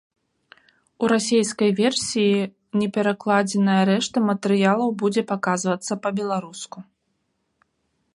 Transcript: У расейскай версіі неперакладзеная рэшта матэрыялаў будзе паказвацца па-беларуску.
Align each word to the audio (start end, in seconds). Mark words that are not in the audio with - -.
У 1.03 1.09
расейскай 1.11 1.69
версіі 1.81 2.39
неперакладзеная 2.81 3.77
рэшта 3.91 4.17
матэрыялаў 4.31 4.89
будзе 5.03 5.21
паказвацца 5.33 5.93
па-беларуску. 6.07 6.77